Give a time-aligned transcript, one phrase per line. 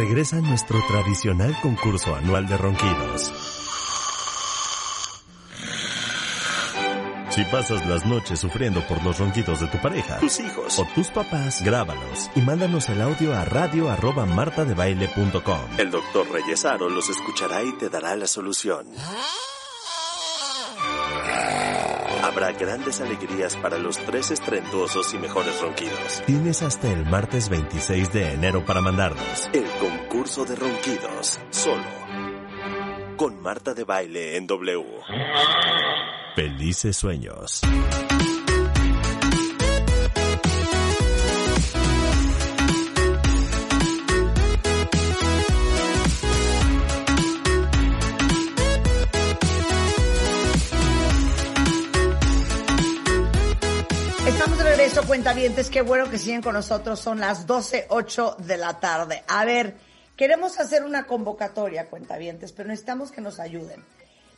[0.00, 3.30] Regresa nuestro tradicional concurso anual de ronquidos.
[7.28, 11.08] Si pasas las noches sufriendo por los ronquidos de tu pareja, tus hijos o tus
[11.08, 15.60] papás, grábalos y mándanos el audio a radio arroba martadebaile.com.
[15.76, 18.86] El doctor Reyesaro los escuchará y te dará la solución.
[22.30, 26.22] Habrá grandes alegrías para los tres estrenduosos y mejores ronquidos.
[26.26, 31.40] Tienes hasta el martes 26 de enero para mandarnos el concurso de ronquidos.
[31.50, 31.82] Solo
[33.16, 34.86] con Marta de Baile en W.
[36.36, 37.62] Felices sueños.
[55.10, 55.70] Cuentavientes.
[55.70, 57.00] Qué bueno que siguen con nosotros.
[57.00, 59.24] Son las 12.08 de la tarde.
[59.26, 59.76] A ver,
[60.16, 63.84] queremos hacer una convocatoria, cuentavientes, pero necesitamos que nos ayuden.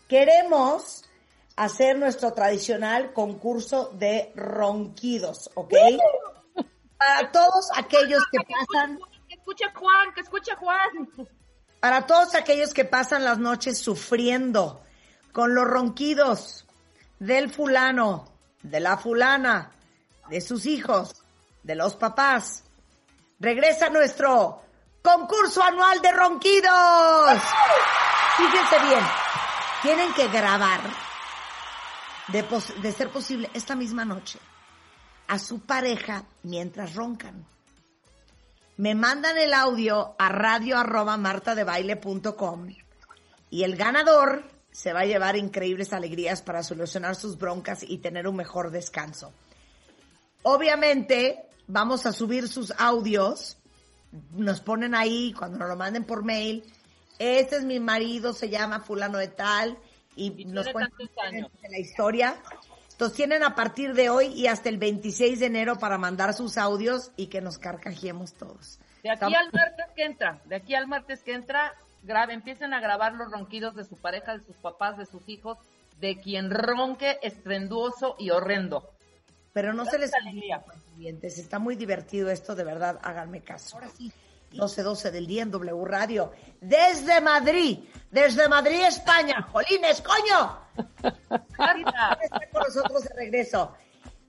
[0.09, 1.05] Queremos
[1.57, 5.75] hacer nuestro tradicional concurso de ronquidos, ¿ok?
[6.97, 8.99] Para todos aquellos que pasan...
[9.29, 11.29] Que escuche Juan, que escuche Juan.
[11.81, 14.83] Para todos aquellos que pasan las noches sufriendo
[15.33, 16.65] con los ronquidos
[17.19, 19.71] del fulano, de la fulana,
[20.33, 21.15] de sus hijos,
[21.63, 22.65] de los papás,
[23.39, 24.63] regresa nuestro
[25.03, 27.39] concurso anual de ronquidos.
[28.39, 29.05] Fíjense bien,
[29.83, 30.81] tienen que grabar,
[32.29, 34.39] de, ser posible, esta misma noche,
[35.29, 37.47] a su pareja mientras roncan
[38.79, 41.21] me mandan el audio a radio arroba
[43.51, 48.27] y el ganador se va a llevar increíbles alegrías para solucionar sus broncas y tener
[48.27, 49.35] un mejor descanso.
[50.43, 53.59] Obviamente vamos a subir sus audios,
[54.33, 56.65] nos ponen ahí cuando nos lo manden por mail,
[57.19, 59.79] este es mi marido, se llama fulano de tal
[60.17, 60.93] y, Y nos cuentan
[61.33, 62.37] de la historia.
[62.91, 66.59] Entonces tienen a partir de hoy y hasta el 26 de enero para mandar sus
[66.59, 68.79] audios y que nos carcajeemos todos.
[69.03, 71.73] De aquí Estamos- al martes que entra, de aquí al martes que entra,
[72.03, 75.59] grabe, empiecen a grabar los ronquidos de su pareja, de sus papás, de sus hijos,
[76.01, 78.89] de quien ronque estrenduoso y horrendo.
[79.53, 83.77] Pero no se les olvide, cuentavientes, Está muy divertido esto, de verdad, háganme caso.
[83.77, 84.13] Ahora sí.
[84.53, 86.33] 12-12 del día en W Radio.
[86.61, 87.79] Desde Madrid,
[88.11, 89.43] desde Madrid, España.
[89.51, 90.59] ¡Jolines, coño!
[92.23, 93.73] Está con nosotros de regreso.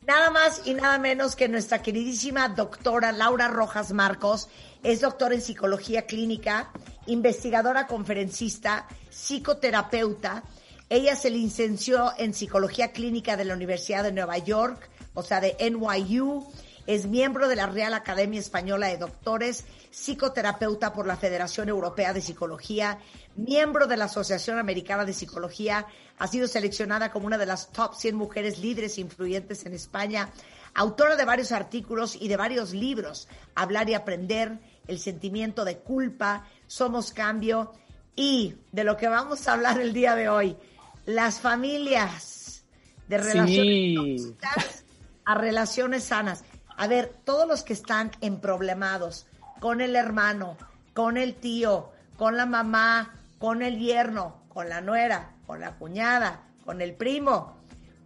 [0.05, 4.49] Nada más y nada menos que nuestra queridísima doctora Laura Rojas Marcos.
[4.81, 6.71] Es doctora en psicología clínica,
[7.05, 10.43] investigadora conferencista, psicoterapeuta.
[10.89, 15.55] Ella se licenció en psicología clínica de la Universidad de Nueva York, o sea, de
[15.59, 16.45] NYU.
[16.85, 22.19] Es miembro de la Real Academia Española de Doctores, psicoterapeuta por la Federación Europea de
[22.19, 22.99] Psicología,
[23.37, 25.87] miembro de la Asociación Americana de Psicología,
[26.19, 30.29] ha sido seleccionada como una de las top 100 mujeres líderes e influyentes en España,
[30.73, 36.45] autora de varios artículos y de varios libros, Hablar y Aprender, El sentimiento de culpa,
[36.67, 37.71] Somos Cambio
[38.13, 40.57] y de lo que vamos a hablar el día de hoy,
[41.05, 42.65] las familias
[43.07, 43.95] de relaciones Sí.
[43.95, 44.82] tóxicas
[45.25, 46.43] a relaciones sanas.
[46.75, 49.27] A ver, todos los que están en problemados
[49.59, 50.57] con el hermano,
[50.93, 56.41] con el tío, con la mamá, con el yerno, con la nuera, con la cuñada,
[56.65, 57.57] con el primo,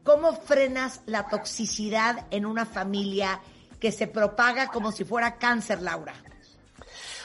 [0.04, 3.40] ¿cómo frenas la toxicidad en una familia
[3.80, 6.14] que se propaga como si fuera cáncer, Laura?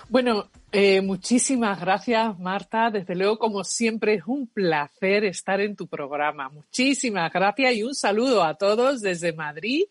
[0.08, 2.90] Bueno, eh, muchísimas gracias, Marta.
[2.90, 6.49] Desde luego, como siempre, es un placer estar en tu programa.
[6.49, 9.84] Muchísimas gracias y un saludo a todos desde Madrid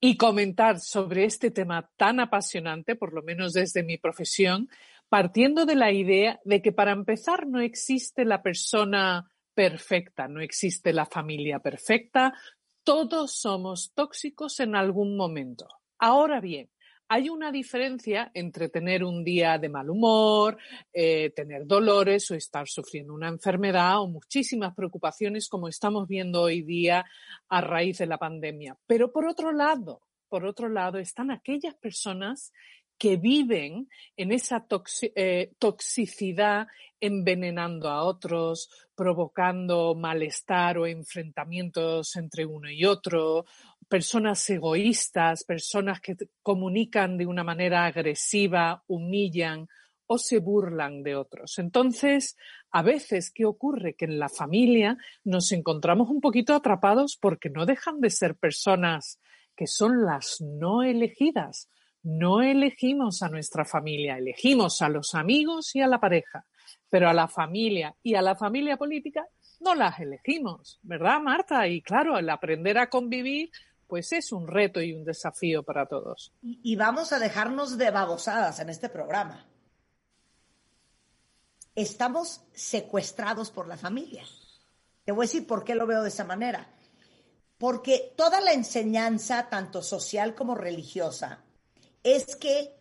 [0.00, 4.68] y comentar sobre este tema tan apasionante, por lo menos desde mi profesión,
[5.08, 10.92] partiendo de la idea de que para empezar no existe la persona perfecta, no existe
[10.92, 12.32] la familia perfecta,
[12.82, 15.68] todos somos tóxicos en algún momento.
[15.98, 16.68] Ahora bien,
[17.12, 20.56] hay una diferencia entre tener un día de mal humor,
[20.94, 26.62] eh, tener dolores o estar sufriendo una enfermedad o muchísimas preocupaciones como estamos viendo hoy
[26.62, 27.04] día
[27.50, 28.78] a raíz de la pandemia.
[28.86, 30.00] Pero por otro lado,
[30.30, 32.50] por otro lado, están aquellas personas
[33.02, 34.64] que viven en esa
[35.16, 36.68] eh, toxicidad
[37.00, 43.44] envenenando a otros, provocando malestar o enfrentamientos entre uno y otro,
[43.88, 46.14] personas egoístas, personas que
[46.44, 49.66] comunican de una manera agresiva, humillan
[50.06, 51.58] o se burlan de otros.
[51.58, 52.36] Entonces,
[52.70, 53.96] a veces, ¿qué ocurre?
[53.96, 59.18] Que en la familia nos encontramos un poquito atrapados porque no dejan de ser personas
[59.56, 61.68] que son las no elegidas.
[62.02, 66.44] No elegimos a nuestra familia, elegimos a los amigos y a la pareja,
[66.90, 69.26] pero a la familia y a la familia política
[69.60, 71.66] no las elegimos, ¿verdad, Marta?
[71.68, 73.50] Y claro, el aprender a convivir
[73.92, 76.32] pues es un reto y un desafío para todos.
[76.40, 79.46] Y, vamos a dejarnos de babosadas en este programa.
[81.74, 84.24] Estamos secuestrados por la familia.
[85.04, 86.74] Te voy a decir por qué lo veo de esa manera.
[87.58, 91.44] Porque toda la enseñanza, tanto social como religiosa,
[92.02, 92.74] es que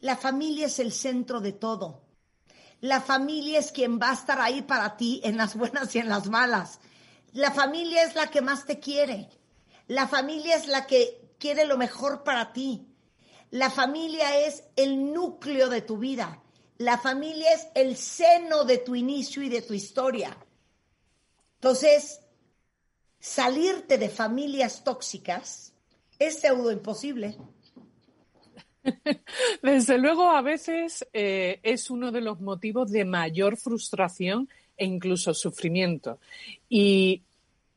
[0.00, 2.02] la familia es el centro de todo.
[2.80, 6.08] La familia es quien va a estar ahí para ti en las buenas y en
[6.08, 6.80] las malas.
[7.32, 9.28] La familia es la que más te quiere.
[9.86, 12.88] La familia es la que quiere lo mejor para ti.
[13.50, 16.42] La familia es el núcleo de tu vida.
[16.78, 20.36] La familia es el seno de tu inicio y de tu historia.
[21.54, 22.20] Entonces,
[23.20, 25.72] salirte de familias tóxicas
[26.18, 27.38] es pseudo imposible.
[29.62, 35.34] Desde luego, a veces eh, es uno de los motivos de mayor frustración e incluso
[35.34, 36.18] sufrimiento.
[36.68, 37.22] Y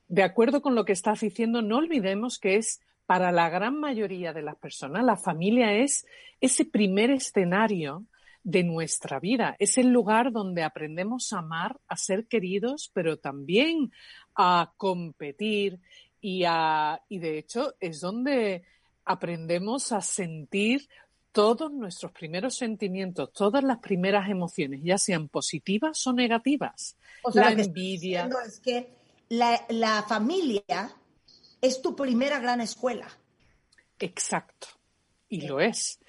[0.07, 4.33] de acuerdo con lo que estás diciendo, no olvidemos que es para la gran mayoría
[4.33, 6.07] de las personas, la familia es
[6.41, 8.03] ese primer escenario
[8.43, 9.55] de nuestra vida.
[9.59, 13.91] Es el lugar donde aprendemos a amar, a ser queridos, pero también
[14.35, 15.79] a competir
[16.21, 18.63] y a, y de hecho es donde
[19.05, 20.89] aprendemos a sentir
[21.31, 26.95] todos nuestros primeros sentimientos, todas las primeras emociones, ya sean positivas o negativas.
[27.33, 28.29] la envidia.
[28.47, 28.89] es que
[29.29, 30.63] la, familia
[31.61, 33.07] es tu primera gran escuela.
[33.99, 34.67] Exacto.
[35.27, 35.99] Y lo es.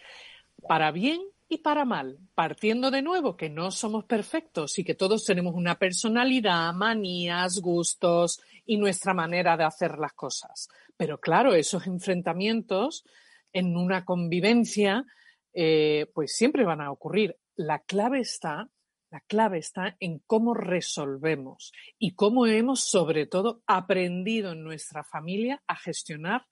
[0.68, 5.24] Para bien y para mal, partiendo de nuevo que no somos perfectos y que todos
[5.24, 10.68] tenemos una personalidad, manías, gustos y nuestra manera de hacer las cosas.
[10.96, 13.04] Pero claro, esos enfrentamientos
[13.52, 15.04] en una convivencia,
[15.54, 17.38] eh, pues siempre van a ocurrir.
[17.54, 18.68] La clave está
[19.10, 25.62] la clave está en cómo resolvemos y cómo hemos, sobre todo, aprendido en nuestra familia
[25.66, 26.46] a gestionar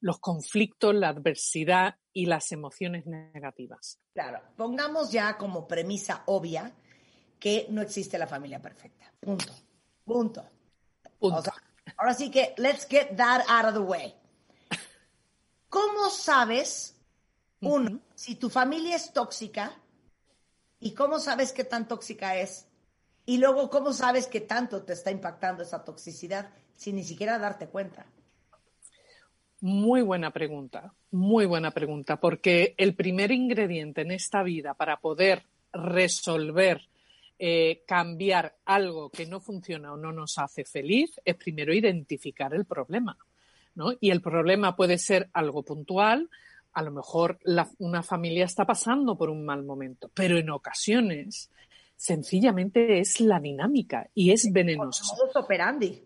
[0.00, 3.98] los conflictos, la adversidad y las emociones negativas.
[4.12, 6.72] Claro, pongamos ya como premisa obvia
[7.40, 9.10] que no existe la familia perfecta.
[9.18, 9.52] Punto.
[10.04, 10.44] Punto.
[11.30, 11.52] Punto.
[11.96, 14.14] ahora sí que, let's get that out of the way.
[15.68, 16.96] ¿Cómo sabes,
[17.60, 19.72] uno, si tu familia es tóxica
[20.84, 22.68] ¿Y cómo sabes qué tan tóxica es?
[23.24, 27.68] Y luego, ¿cómo sabes qué tanto te está impactando esa toxicidad sin ni siquiera darte
[27.68, 28.04] cuenta?
[29.62, 35.46] Muy buena pregunta, muy buena pregunta, porque el primer ingrediente en esta vida para poder
[35.72, 36.86] resolver,
[37.38, 42.64] eh, cambiar algo que no funciona o no nos hace feliz es primero identificar el
[42.64, 43.16] problema.
[43.74, 43.92] ¿no?
[44.00, 46.30] Y el problema puede ser algo puntual,
[46.72, 47.38] a lo mejor
[47.78, 51.50] una familia está pasando por un mal momento, pero en ocasiones
[51.96, 55.04] sencillamente es la dinámica y es venenoso.
[55.34, 56.02] operandi.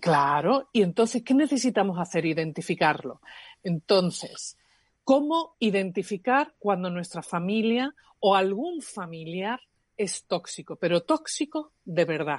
[0.00, 2.26] Claro, y entonces, ¿qué necesitamos hacer?
[2.26, 3.20] Identificarlo.
[3.62, 4.58] Entonces,
[5.04, 9.60] ¿cómo identificar cuando nuestra familia o algún familiar
[9.96, 12.38] es tóxico, pero tóxico de verdad?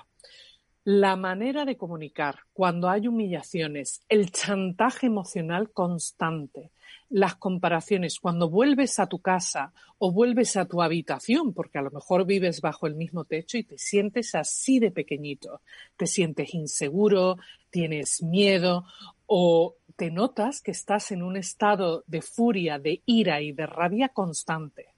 [0.84, 6.72] La manera de comunicar cuando hay humillaciones, el chantaje emocional constante,
[7.10, 11.92] las comparaciones cuando vuelves a tu casa o vuelves a tu habitación, porque a lo
[11.92, 15.62] mejor vives bajo el mismo techo y te sientes así de pequeñito,
[15.98, 17.38] te sientes inseguro,
[17.70, 18.86] tienes miedo
[19.26, 24.10] o te notas que estás en un estado de furia, de ira y de rabia
[24.10, 24.97] constante.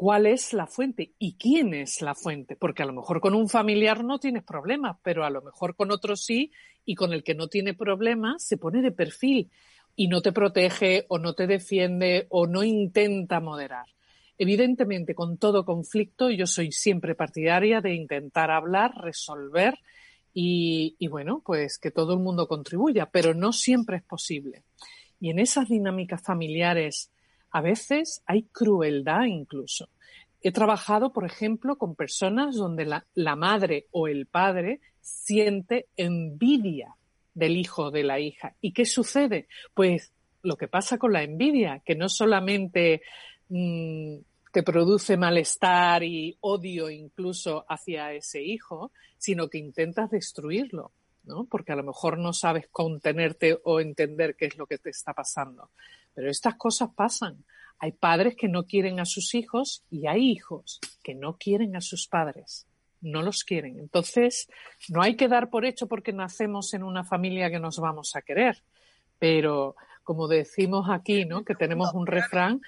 [0.00, 2.56] ¿Cuál es la fuente y quién es la fuente?
[2.56, 5.90] Porque a lo mejor con un familiar no tienes problemas, pero a lo mejor con
[5.90, 6.52] otro sí
[6.86, 9.50] y con el que no tiene problemas se pone de perfil
[9.94, 13.84] y no te protege o no te defiende o no intenta moderar.
[14.38, 19.78] Evidentemente, con todo conflicto, yo soy siempre partidaria de intentar hablar, resolver
[20.32, 24.62] y, bueno, pues que todo el mundo contribuya, pero no siempre es posible.
[25.20, 27.10] Y en esas dinámicas familiares
[27.50, 29.88] A veces hay crueldad incluso.
[30.42, 36.96] He trabajado, por ejemplo, con personas donde la, madre o el padre siente envidia
[37.34, 38.54] del hijo o de la hija.
[38.60, 39.48] ¿Y qué sucede?
[39.74, 43.02] Pues lo que pasa con la envidia, que no solamente
[43.48, 44.16] mmm,
[44.52, 50.92] te produce malestar y odio incluso hacia ese hijo, sino que intentas destruirlo,
[51.24, 51.44] ¿no?
[51.44, 55.12] Porque a lo mejor no sabes contenerte o entender qué es lo que te está
[55.12, 55.70] pasando.
[56.14, 57.44] Pero estas cosas pasan.
[57.78, 61.80] Hay padres que no quieren a sus hijos y hay hijos que no quieren a
[61.80, 62.66] sus padres.
[63.00, 63.78] No los quieren.
[63.78, 64.48] Entonces,
[64.88, 68.22] no hay que dar por hecho porque nacemos en una familia que nos vamos a
[68.22, 68.62] querer.
[69.18, 71.44] Pero, como decimos aquí, ¿no?
[71.44, 72.60] Que tenemos un refrán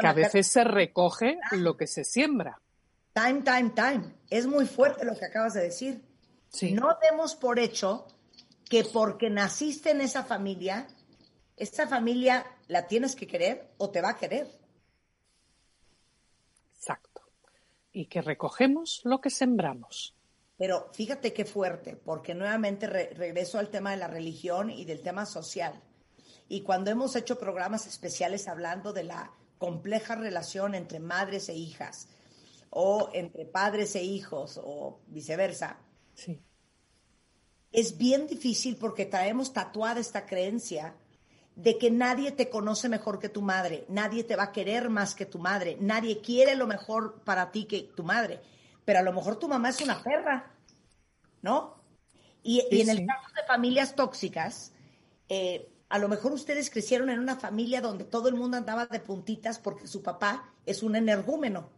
[0.00, 2.60] que a veces se recoge lo que se siembra.
[3.14, 4.14] Time, time, time.
[4.30, 6.00] Es muy fuerte lo que acabas de decir.
[6.72, 8.06] No demos por hecho
[8.68, 10.86] que porque naciste en esa familia,
[11.56, 14.48] esa familia la tienes que querer o te va a querer.
[16.74, 17.22] Exacto.
[17.92, 20.14] Y que recogemos lo que sembramos.
[20.56, 25.26] Pero fíjate qué fuerte, porque nuevamente regreso al tema de la religión y del tema
[25.26, 25.82] social.
[26.48, 32.08] Y cuando hemos hecho programas especiales hablando de la compleja relación entre madres e hijas
[32.70, 35.78] o entre padres e hijos o viceversa,
[36.14, 36.40] sí.
[37.70, 40.94] es bien difícil porque traemos tatuada esta creencia
[41.56, 45.14] de que nadie te conoce mejor que tu madre, nadie te va a querer más
[45.14, 48.40] que tu madre, nadie quiere lo mejor para ti que tu madre,
[48.84, 50.50] pero a lo mejor tu mamá es una perra,
[51.42, 51.76] ¿no?
[52.42, 54.72] Y, en el caso de familias tóxicas,
[55.28, 58.98] eh, a lo mejor ustedes crecieron en una familia donde todo el mundo andaba de
[58.98, 61.68] puntitas porque su papá es un energúmeno.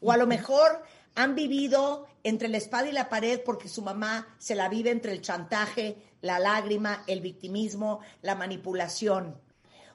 [0.00, 0.82] O a lo mejor
[1.14, 5.12] han vivido entre la espada y la pared porque su mamá se la vive entre
[5.12, 9.40] el chantaje, la lágrima, el victimismo, la manipulación.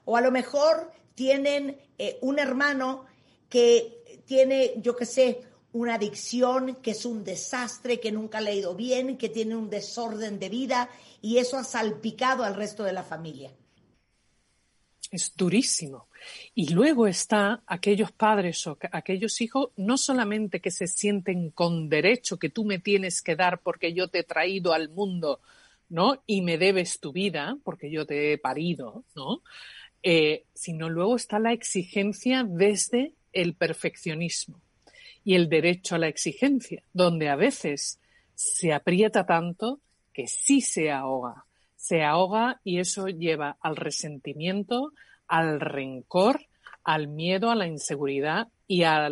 [0.04, 3.06] O a lo mejor tienen eh, un hermano
[3.48, 5.42] que tiene, yo qué sé,
[5.72, 9.68] una adicción, que es un desastre, que nunca le ha ido bien, que tiene un
[9.68, 10.88] desorden de vida
[11.20, 13.52] y eso ha salpicado al resto de la familia.
[15.10, 16.08] Es durísimo.
[16.54, 22.38] Y luego está aquellos padres o aquellos hijos, no solamente que se sienten con derecho
[22.38, 25.40] que tú me tienes que dar porque yo te he traído al mundo,
[25.88, 26.22] ¿no?
[26.26, 29.42] Y me debes tu vida porque yo te he parido, ¿no?
[30.02, 34.60] Eh, sino luego está la exigencia desde el perfeccionismo
[35.24, 37.98] y el derecho a la exigencia, donde a veces
[38.36, 39.80] se aprieta tanto
[40.12, 41.44] que sí se ahoga.
[41.74, 44.92] Se ahoga y eso lleva al resentimiento,
[45.28, 46.46] al rencor,
[46.84, 49.08] al miedo, a la inseguridad y a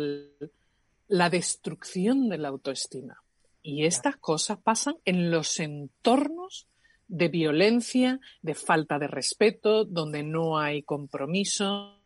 [1.07, 3.21] la destrucción de la autoestima.
[3.61, 6.67] Y estas cosas pasan en los entornos
[7.07, 12.01] de violencia, de falta de respeto, donde no hay compromiso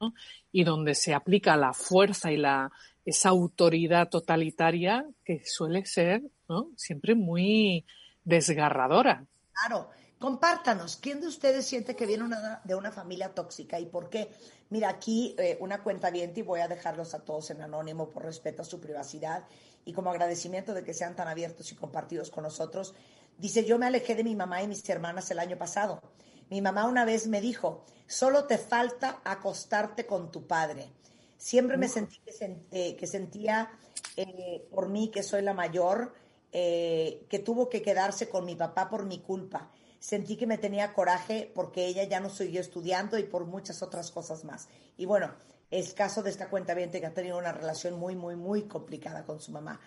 [0.51, 2.71] y donde se aplica la fuerza y la
[3.05, 6.69] esa autoridad totalitaria que suele ser ¿no?
[6.75, 7.85] siempre muy
[8.23, 9.25] desgarradora.
[9.53, 9.89] Claro.
[10.19, 12.25] Compártanos, ¿quién de ustedes siente que viene
[12.65, 14.29] de una familia tóxica y por qué?
[14.69, 18.25] Mira, aquí eh, una cuenta bien y voy a dejarlos a todos en anónimo por
[18.25, 19.45] respeto a su privacidad
[19.85, 22.93] y como agradecimiento de que sean tan abiertos y compartidos con nosotros.
[23.37, 26.01] Dice, yo me alejé de mi mamá y mis hermanas el año pasado.
[26.49, 30.91] Mi mamá una vez me dijo, solo te falta acostarte con tu padre.
[31.37, 33.71] Siempre me sentí que, eh, sentía
[34.17, 36.13] eh, por mí, que soy la mayor,
[36.51, 39.71] que tuvo que quedarse con mi papá por mi culpa.
[39.99, 44.11] Sentí que me tenía coraje porque ella ya no siguió estudiando y por muchas otras
[44.11, 44.69] cosas más.
[44.97, 45.33] Y bueno,
[45.69, 49.39] es caso de esta cuenta que ha tenido una relación muy, muy, muy complicada con
[49.39, 49.79] su mamá.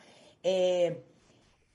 [0.43, 1.05] Eh,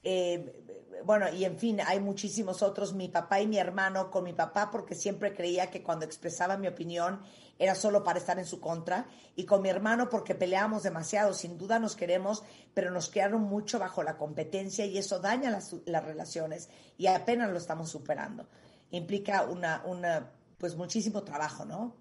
[0.04, 0.68] eh,
[1.04, 4.70] bueno, y en fin, hay muchísimos otros, mi papá y mi hermano, con mi papá
[4.72, 7.22] porque siempre creía que cuando expresaba mi opinión
[7.60, 11.58] era solo para estar en su contra, y con mi hermano porque peleábamos demasiado, sin
[11.58, 16.04] duda nos queremos, pero nos quedaron mucho bajo la competencia y eso daña las, las
[16.04, 18.48] relaciones y apenas lo estamos superando.
[18.92, 21.96] Implica una, una, pues muchísimo trabajo, ¿no?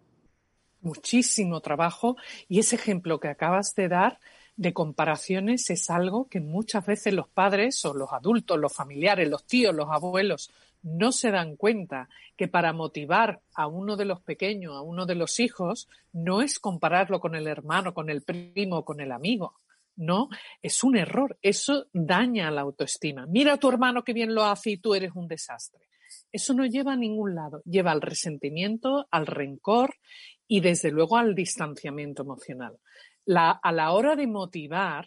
[0.80, 2.16] Muchísimo trabajo
[2.48, 4.20] y ese ejemplo que acabas de dar
[4.56, 9.44] de comparaciones es algo que muchas veces los padres o los adultos, los familiares, los
[9.44, 10.50] tíos, los abuelos
[10.82, 15.16] no se dan cuenta que para motivar a uno de los pequeños, a uno de
[15.16, 19.56] los hijos, no es compararlo con el hermano, con el primo, con el amigo.
[19.96, 20.28] No,
[20.62, 21.38] es un error.
[21.42, 23.26] Eso daña la autoestima.
[23.26, 25.88] Mira a tu hermano que bien lo hace y tú eres un desastre.
[26.30, 27.62] Eso no lleva a ningún lado.
[27.64, 29.96] Lleva al resentimiento, al rencor
[30.46, 32.78] y desde luego al distanciamiento emocional
[33.34, 35.06] a la hora de motivar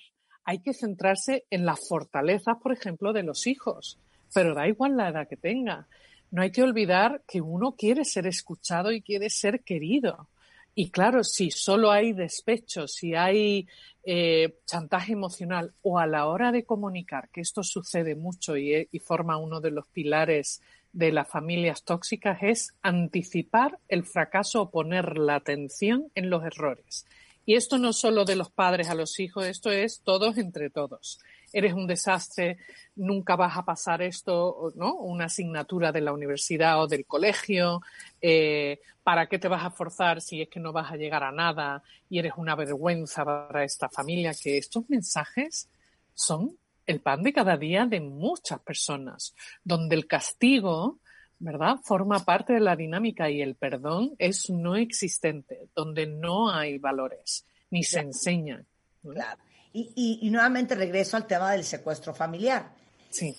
[0.50, 4.00] hay que centrarse en las fortalezas, por ejemplo, de los hijos,
[4.34, 5.88] pero da igual la edad que tenga.
[6.32, 10.28] No hay que olvidar que uno quiere ser escuchado y quiere ser querido.
[10.74, 13.68] Y claro, si solo hay despecho, si hay
[14.04, 19.00] eh, chantaje emocional o a la hora de comunicar, que esto sucede mucho y, y
[19.00, 20.62] forma uno de los pilares
[20.94, 27.06] de las familias tóxicas, es anticipar el fracaso o poner la atención en los errores.
[27.50, 31.18] Y esto no solo de los padres a los hijos, esto es todos entre todos
[31.54, 32.58] eres un desastre,
[32.96, 34.96] nunca vas a pasar esto, ¿no?
[34.96, 37.82] Una asignatura de la universidad o del colegio,
[38.22, 41.32] eh, ¿para qué te vas a forzar si es que no vas a llegar a
[41.32, 44.34] nada y eres una vergüenza para esta familia?
[44.34, 45.70] Que estos mensajes
[46.14, 51.00] son el pan de cada día de muchas personas, donde el castigo,
[51.40, 51.78] ¿verdad?
[51.84, 57.46] Forma parte de la dinámica y el perdón es no existente, donde no hay valores,
[57.72, 58.68] ni se enseñan.
[59.02, 59.42] Claro.
[59.72, 62.74] Y, nuevamente regreso al tema del secuestro familiar.
[63.10, 63.36] Sí.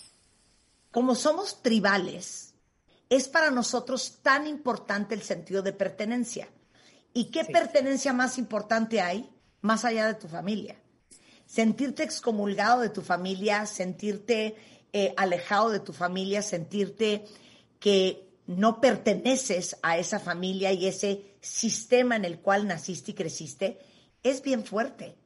[0.91, 2.55] Como somos tribales,
[3.09, 6.49] es para nosotros tan importante el sentido de pertenencia.
[7.13, 9.29] ¿Y qué pertenencia más importante hay
[9.61, 10.77] más allá de tu familia?
[11.45, 14.55] Sentirte excomulgado de tu familia, sentirte
[14.93, 17.25] eh, alejado de tu familia, sentirte
[17.81, 23.79] que no perteneces a esa familia y ese sistema en el cual naciste y creciste,
[24.23, 25.17] es bien fuerte.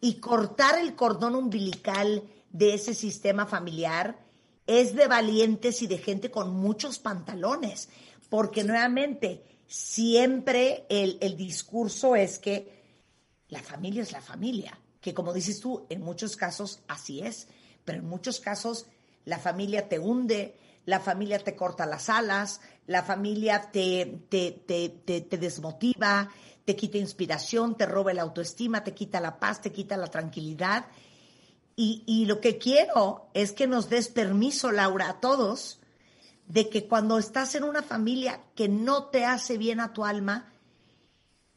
[0.00, 4.18] Y cortar el cordón umbilical de ese sistema familiar
[4.66, 7.88] es de valientes y de gente con muchos pantalones,
[8.28, 12.82] porque nuevamente siempre el, el, discurso es que
[13.48, 17.48] la familia es la familia, que como dices tú, en muchos casos así es,
[17.84, 18.86] pero en muchos casos
[19.24, 25.20] la familia te hunde, la familia te corta las alas, la familia te, te, te,
[25.20, 26.30] te desmotiva,
[26.64, 30.86] te quita inspiración, te roba la autoestima, te quita la paz, te quita la tranquilidad.
[31.74, 35.80] Y, lo que quiero es que nos des permiso, Laura, a todos,
[36.46, 40.52] de que cuando estás en una familia que no te hace bien a tu alma,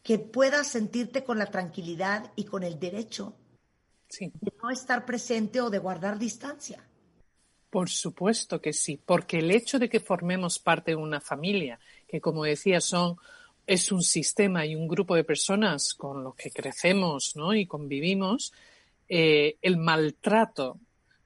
[0.01, 3.35] que puedas sentirte con la tranquilidad y con el derecho
[4.19, 6.87] de no estar presente o de guardar distancia.
[7.75, 11.77] Por supuesto que sí, porque el hecho de que formemos parte de una familia,
[12.07, 13.17] que como decía son
[13.67, 17.53] es un sistema y un grupo de personas con los que crecemos ¿no?
[17.53, 18.53] y convivimos,
[19.09, 20.79] eh, el maltrato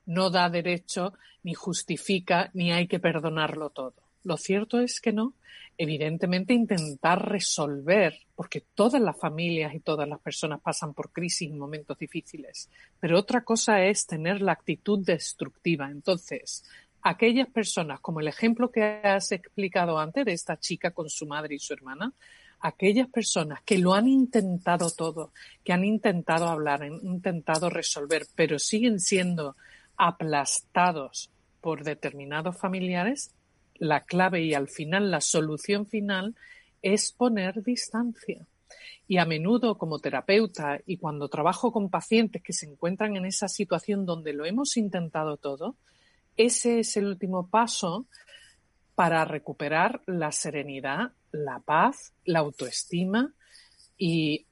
[0.07, 4.08] no da derecho, ni justifica, ni hay que perdonarlo todo.
[4.23, 5.34] Lo cierto es que no.
[5.77, 11.53] Evidentemente intentar resolver, porque todas las familias y todas las personas pasan por crisis y
[11.53, 15.89] momentos difíciles, pero otra cosa es tener la actitud destructiva.
[15.89, 16.65] Entonces,
[17.01, 21.55] aquellas personas, como el ejemplo que has explicado antes de esta chica con su madre
[21.55, 22.13] y su hermana,
[22.60, 25.32] aquellas personas que lo han intentado todo,
[25.63, 29.55] que han intentado hablar, han intentado resolver, pero siguen siendo
[29.95, 31.29] aplastados
[31.62, 33.34] por determinados familiares,
[33.79, 36.35] la clave y al final la solución final
[36.81, 38.45] es poner distancia.
[39.07, 43.47] Y a menudo como terapeuta y cuando trabajo con pacientes que se encuentran en esa
[43.47, 45.75] situación donde lo hemos intentado todo,
[46.37, 48.05] ese es el último paso
[48.95, 53.33] para recuperar la serenidad, la paz, la autoestima
[53.97, 54.45] y,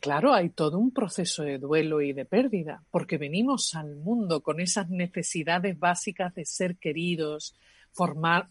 [0.00, 4.60] claro, hay todo un proceso de duelo y de pérdida, porque venimos al mundo con
[4.60, 7.54] esas necesidades básicas de ser queridos,
[7.92, 8.48] formar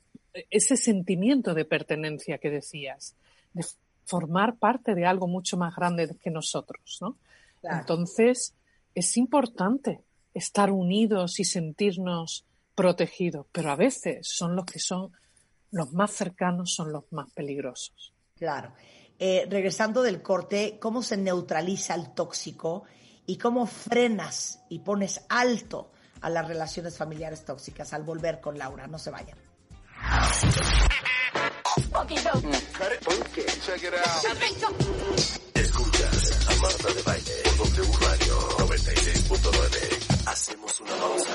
[0.50, 3.16] ese sentimiento de pertenencia que decías,
[3.54, 3.66] de
[4.06, 7.18] formar parte de algo mucho más grande que nosotros, ¿no?
[7.64, 8.54] Entonces,
[8.94, 10.02] es importante
[10.34, 15.12] estar unidos y sentirnos protegidos, pero a veces son los que son
[15.74, 18.14] los más cercanos son los más peligrosos.
[18.38, 18.74] Claro.
[19.18, 22.84] Eh, regresando del corte, ¿cómo se neutraliza el tóxico
[23.26, 25.92] y cómo frenas y pones alto
[26.22, 28.86] a las relaciones familiares tóxicas al volver con Laura?
[28.86, 29.38] No se vayan.
[35.54, 36.56] Escuchas a
[36.94, 40.28] de Baile W Radio 96.9.
[40.28, 41.32] Hacemos una pausa.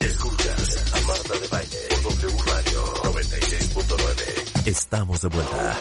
[0.00, 4.66] Escuchas a Marta de Baile W Radio 96.9.
[4.66, 5.78] Estamos de vuelta.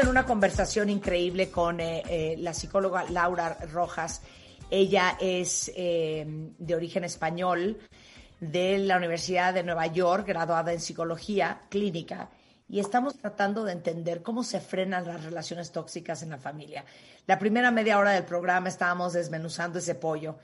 [0.00, 4.22] En una conversación increíble con eh, eh, la psicóloga Laura Rojas.
[4.70, 6.24] Ella es eh,
[6.58, 7.78] de origen español
[8.38, 12.30] de la Universidad de Nueva York, graduada en psicología clínica
[12.68, 16.84] y estamos tratando de entender cómo se frenan las relaciones tóxicas en la familia.
[17.26, 20.36] La primera media hora del programa estábamos desmenuzando ese pollo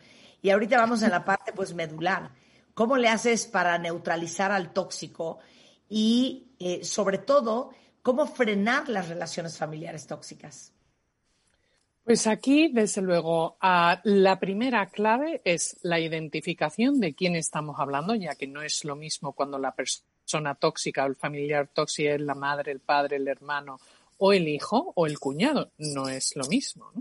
[0.43, 2.31] y ahorita vamos en la parte pues medular.
[2.73, 5.39] ¿Cómo le haces para neutralizar al tóxico
[5.89, 6.49] y
[6.83, 7.71] sobre todo
[8.05, 10.75] cómo frenar las relaciones familiares tóxicas.
[12.05, 13.57] Pues aquí, desde luego,
[14.05, 18.95] la primera clave es la identificación de quién estamos hablando, ya que no es lo
[18.95, 23.27] mismo cuando la persona tóxica o el familiar tóxico es la madre, el padre, el
[23.27, 23.81] hermano
[24.19, 25.71] o el hijo o el cuñado.
[25.79, 26.93] No es lo mismo.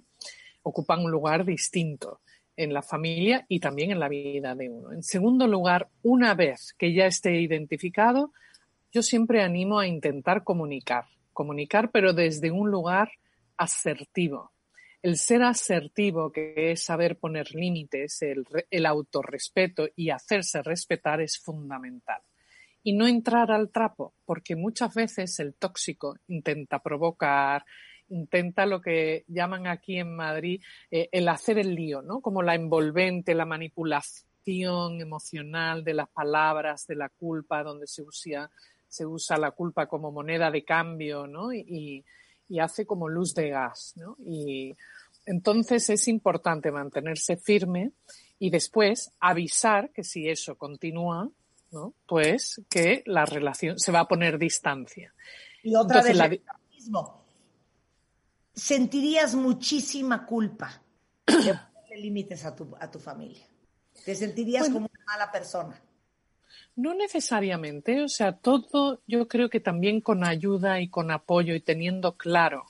[0.62, 2.22] Ocupan un lugar distinto
[2.56, 4.94] en la familia y también en la vida de uno.
[4.94, 8.32] En segundo lugar, una vez que ya esté identificado,
[8.94, 11.06] yo siempre animo a intentar comunicar.
[11.34, 13.12] Comunicar, pero desde un lugar
[13.58, 14.54] asertivo
[15.04, 21.38] el ser asertivo, que es saber poner límites, el, el autorrespeto y hacerse respetar es
[21.38, 22.22] fundamental.
[22.84, 27.66] Y no entrar al trapo, porque muchas veces el tóxico intenta provocar,
[28.08, 32.22] intenta lo que llaman aquí en Madrid eh, el hacer el lío, ¿no?
[32.22, 38.50] Como la envolvente, la manipulación emocional de las palabras, de la culpa, donde se usa,
[38.94, 41.52] se usa la culpa como moneda de cambio, ¿no?
[41.52, 42.06] Y,
[42.48, 44.18] y hace como luz de gas, ¿no?
[44.24, 44.76] Y
[45.26, 47.94] entonces es importante mantenerse firme
[48.38, 51.28] y después avisar que si eso continúa,
[51.72, 51.96] ¿no?
[52.06, 55.12] Pues que la relación se va a poner distancia.
[55.64, 56.30] Y otra vez la...
[56.70, 57.26] mismo.
[58.54, 60.84] Sentirías muchísima culpa
[61.26, 63.48] de ponerle límites a tu, a tu familia.
[64.06, 65.82] Te sentirías como una mala persona.
[66.76, 71.60] No necesariamente, o sea, todo yo creo que también con ayuda y con apoyo y
[71.60, 72.66] teniendo claro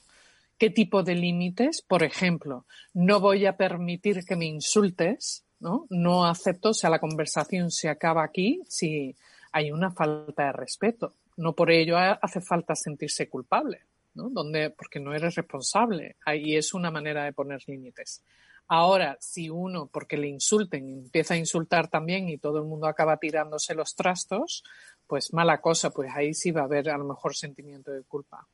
[0.58, 5.86] qué tipo de límites, por ejemplo, no voy a permitir que me insultes, ¿no?
[5.88, 9.16] No acepto, o sea, la conversación se acaba aquí si
[9.52, 11.14] hay una falta de respeto.
[11.36, 13.80] No por ello hace falta sentirse culpable,
[14.14, 14.28] ¿no?
[14.28, 16.16] Donde, porque no eres responsable.
[16.24, 18.22] Ahí es una manera de poner límites.
[18.66, 23.18] Ahora, si uno, porque le insulten, empieza a insultar también y todo el mundo acaba
[23.18, 24.64] tirándose los trastos,
[25.06, 28.46] pues mala cosa, pues ahí sí va a haber a lo mejor sentimiento de culpa.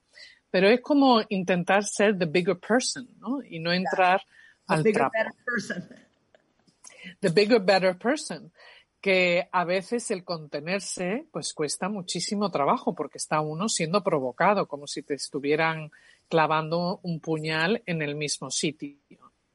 [0.51, 3.41] Pero es como intentar ser the bigger person, ¿no?
[3.43, 4.23] Y no entrar
[4.67, 5.13] al bigger, trapo.
[5.17, 5.89] Better person.
[7.21, 8.53] The bigger, better person.
[9.01, 14.87] Que a veces el contenerse, pues cuesta muchísimo trabajo porque está uno siendo provocado, como
[14.87, 15.91] si te estuvieran
[16.29, 18.99] clavando un puñal en el mismo sitio.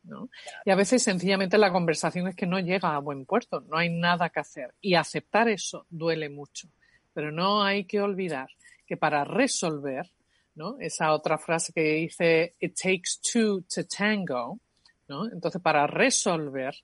[0.05, 0.29] ¿No?
[0.63, 3.89] Y a veces sencillamente la conversación es que no llega a buen puerto, no hay
[3.89, 4.73] nada que hacer.
[4.81, 6.69] Y aceptar eso duele mucho.
[7.13, 8.49] Pero no hay que olvidar
[8.85, 10.09] que para resolver
[10.55, 10.77] ¿no?
[10.79, 14.59] Esa otra frase que dice, it takes two to tango,
[15.07, 15.29] ¿no?
[15.31, 16.75] Entonces, para resolver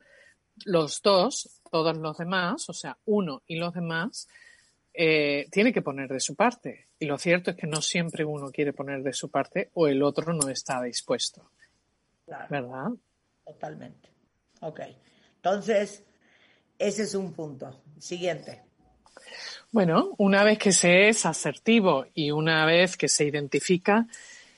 [0.65, 4.27] los dos, todos los demás, o sea, uno y los demás,
[4.93, 6.87] eh, tiene que poner de su parte.
[6.99, 10.03] Y lo cierto es que no siempre uno quiere poner de su parte o el
[10.03, 11.49] otro no está dispuesto.
[12.49, 12.91] ¿Verdad?
[13.51, 14.09] Totalmente.
[14.61, 14.79] Ok.
[15.35, 16.03] Entonces,
[16.79, 17.81] ese es un punto.
[17.99, 18.61] Siguiente.
[19.71, 24.07] Bueno, una vez que se es asertivo y una vez que se identifica,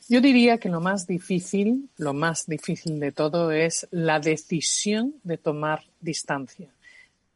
[0.07, 5.37] yo diría que lo más difícil, lo más difícil de todo es la decisión de
[5.37, 6.69] tomar distancia.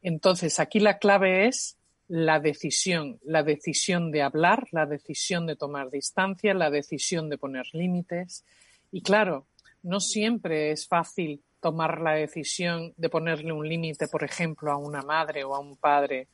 [0.02, 5.90] Entonces, aquí la clave es la decisión, la decisión de hablar, la decisión de tomar
[5.90, 8.44] distancia, la decisión de poner límites.
[8.92, 9.46] Y claro,
[9.82, 15.02] no siempre es fácil tomar la decisión de ponerle un límite, por ejemplo, a una
[15.02, 16.28] madre o a un padre,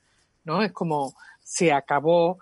[0.44, 0.62] ¿no?
[0.62, 2.38] Es como se acabó,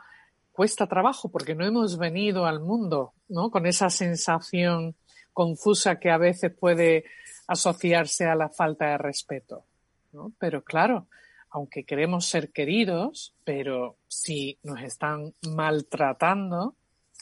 [0.52, 3.50] cuesta trabajo porque no hemos venido al mundo, ¿no?
[3.50, 4.94] Con esa sensación
[5.32, 7.04] confusa que a veces puede
[7.46, 9.64] asociarse a la falta de respeto,
[10.12, 10.32] ¿no?
[10.38, 11.06] Pero claro,
[11.50, 16.74] aunque queremos ser queridos, pero si nos están maltratando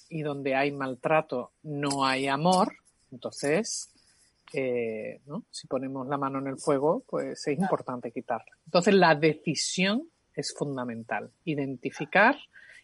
[0.08, 2.74] y donde hay maltrato no hay amor,
[3.10, 3.89] entonces,
[4.52, 5.44] eh, ¿no?
[5.50, 8.52] si ponemos la mano en el fuego, pues es importante quitarla.
[8.64, 11.30] Entonces, la decisión es fundamental.
[11.44, 12.36] Identificar,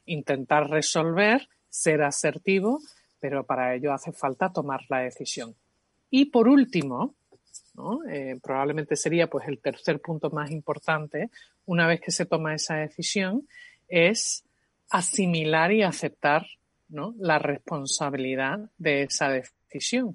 [0.04, 2.80] intentar resolver, ser asertivo,
[3.20, 5.54] pero para ello hace falta tomar la decisión.
[6.10, 7.14] Y por último,
[8.08, 11.30] eh, probablemente sería pues el tercer punto más importante,
[11.66, 13.46] una vez que se toma esa decisión,
[13.88, 14.44] es
[14.90, 16.46] asimilar y aceptar
[16.88, 19.55] la responsabilidad de esa decisión.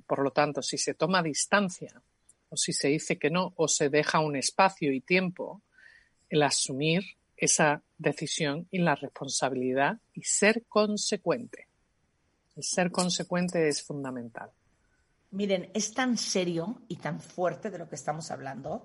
[0.06, 2.02] Por lo tanto, si se toma distancia
[2.50, 5.62] o si se dice que no o se deja un espacio y tiempo,
[6.30, 7.04] el asumir
[7.38, 11.68] esa decisión y la responsabilidad y ser consecuente.
[12.56, 14.52] El ser consecuente es fundamental.
[15.32, 18.84] Miren, es tan serio y tan fuerte de lo que estamos hablando.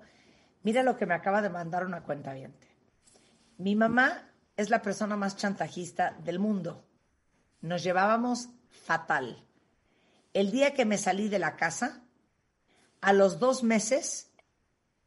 [0.63, 2.67] Mira lo que me acaba de mandar una cuenta viente.
[3.57, 6.85] Mi mamá es la persona más chantajista del mundo.
[7.61, 9.46] Nos llevábamos fatal.
[10.37, 12.03] El día que me salí de la casa,
[13.01, 14.29] a los dos meses,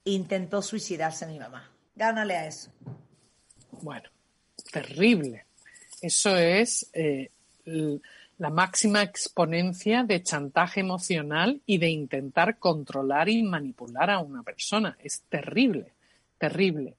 [0.02, 1.70] intentó suicidarse mi mamá.
[1.94, 2.72] Gánale a eso.
[3.80, 4.10] Bueno,
[4.72, 5.46] terrible.
[6.02, 7.30] Eso es eh,
[8.38, 14.98] la máxima exponencia de chantaje emocional y de intentar controlar y manipular a una persona.
[15.00, 15.92] Es terrible,
[16.38, 16.96] terrible.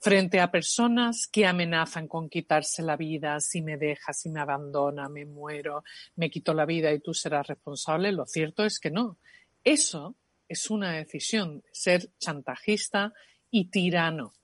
[0.00, 5.08] Frente a personas que amenazan con quitarse la vida, si me dejas, si me abandona,
[5.08, 5.82] me muero,
[6.14, 9.18] me quito la vida y tú serás responsable, lo cierto es que no.
[9.64, 13.12] Eso es una decisión, ser chantajista
[13.50, 14.34] y tirano,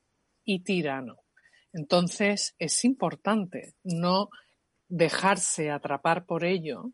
[0.45, 1.23] y tirano.
[1.73, 4.31] Entonces es importante no
[4.88, 6.93] dejarse atrapar por ello,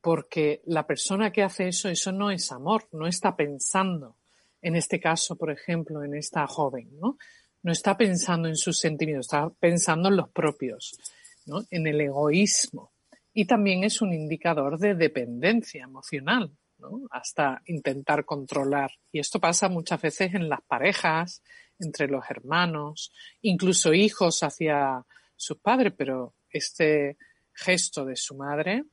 [0.00, 4.18] porque la persona que hace eso, eso no es amor, no está pensando,
[4.60, 7.18] en este caso, por ejemplo, en esta joven, ¿no?
[7.62, 10.98] No está pensando en sus sentimientos, está pensando en los propios,
[11.46, 11.62] ¿no?
[11.70, 12.92] En el egoísmo.
[13.32, 17.02] Y también es un indicador de dependencia emocional, ¿no?
[17.10, 18.90] Hasta intentar controlar.
[19.10, 21.42] Y esto pasa muchas veces en las parejas,
[21.78, 25.04] entre los hermanos, incluso hijos hacia
[25.36, 27.16] sus padres, pero este
[27.52, 28.84] gesto de su madre,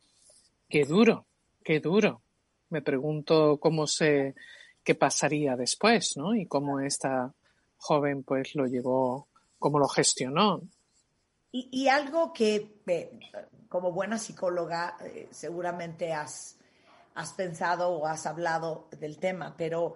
[0.68, 1.28] qué duro,
[1.64, 2.22] qué duro.
[2.70, 4.36] Me pregunto cómo se,
[4.84, 6.36] qué pasaría después, ¿no?
[6.36, 7.34] Y cómo esta
[7.80, 10.62] joven pues lo llevó, cómo lo gestionó.
[11.52, 13.20] Y, algo que eh,
[13.68, 16.58] como buena psicóloga eh, seguramente has,
[17.16, 19.96] has pensado o has hablado del tema, pero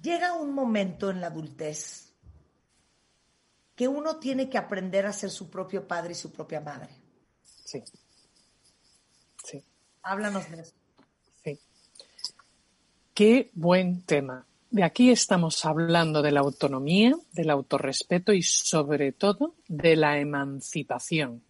[0.00, 2.12] llega un momento en la adultez
[3.74, 6.90] que uno tiene que aprender a ser su propio padre y su propia madre.
[7.42, 7.82] Sí.
[9.42, 9.64] Sí.
[10.02, 10.74] Háblanos de eso.
[11.42, 11.60] Sí.
[13.12, 14.46] Qué buen tema.
[14.74, 21.44] De aquí estamos hablando de la autonomía, del autorrespeto y sobre todo de la emancipación.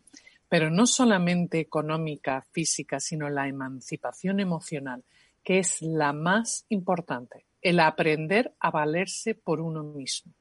[0.47, 5.05] Pero no solamente económica, física, sino la emancipación emocional,
[5.43, 10.35] que es la más importante el aprender a valerse por uno mismo.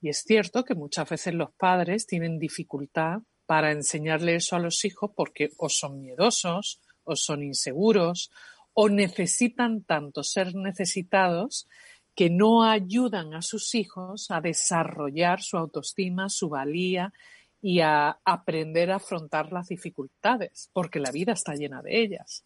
[0.00, 4.84] Y es cierto que muchas veces los padres tienen dificultad para enseñarle eso a los
[4.84, 8.32] hijos porque o son miedosos, o son inseguros,
[8.72, 11.68] o necesitan tanto ser necesitados
[12.14, 17.12] que no ayudan a sus hijos a desarrollar su autoestima, su valía
[17.60, 22.44] y a aprender a afrontar las dificultades, porque la vida está llena de ellas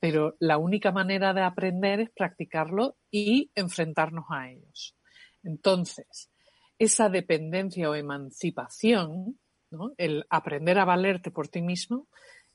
[0.00, 4.96] pero la única manera de aprender es practicarlo y enfrentarnos a ellos.
[5.44, 6.30] Entonces,
[6.78, 9.38] esa dependencia o emancipación,
[9.98, 12.08] el aprender a valerte por ti mismo,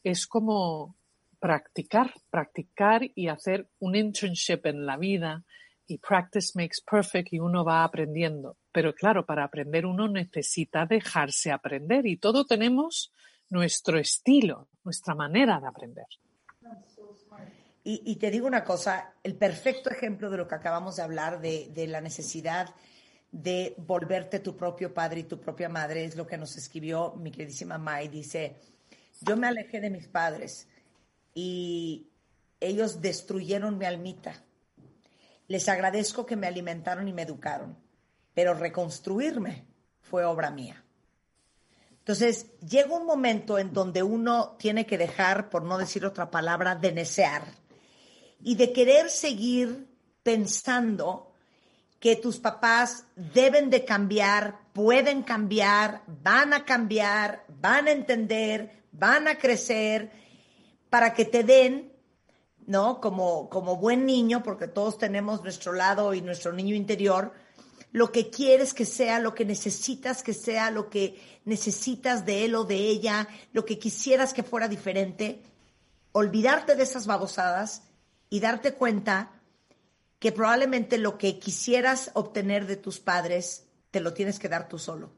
[0.04, 0.97] es como
[1.39, 5.43] practicar, practicar y hacer un internship en la vida
[5.88, 8.58] y practice makes perfect y uno va aprendiendo.
[8.71, 13.12] Pero claro, para aprender uno necesita dejarse aprender y todo tenemos
[13.50, 16.08] nuestro estilo, nuestra manera de aprender.
[17.88, 21.86] Y, te digo una cosa, el perfecto ejemplo de lo que acabamos de hablar, de,
[21.88, 22.74] la necesidad
[23.32, 27.30] de volverte tu propio padre y tu propia madre, es lo que nos escribió mi
[27.30, 28.08] queridísima Mai.
[28.08, 28.56] Dice,
[29.21, 30.67] yo me alejé de mis padres
[31.36, 32.08] y
[32.60, 34.44] ellos destruyeron mi almita.
[35.47, 37.77] Les agradezco que me alimentaron y me educaron,
[38.34, 39.65] pero reconstruirme
[40.01, 40.84] fue obra mía.
[41.99, 46.75] Entonces, llega un momento en donde uno tiene que dejar, por no decir otra palabra,
[46.75, 47.43] de desear
[48.41, 49.88] y de querer seguir
[50.21, 51.31] pensando
[51.99, 59.27] que tus papás deben de cambiar, pueden cambiar, van a cambiar, van a entender, van
[59.27, 60.12] a crecer,
[60.91, 61.91] para que te den,
[62.65, 62.99] ¿no?
[62.99, 67.34] Como, como buen niño, porque todos tenemos nuestro lado y nuestro niño interior,
[67.91, 72.56] lo que quieres que sea, lo que necesitas que sea, lo que necesitas de él
[72.56, 75.41] o de ella, lo que quisieras que fuera diferente,
[76.12, 77.84] olvidarte de esas babosadas
[78.30, 79.32] y darte cuenta
[80.19, 84.78] que probablemente lo que quisieras obtener de tus padres te lo tienes que dar tú
[84.78, 85.12] solo.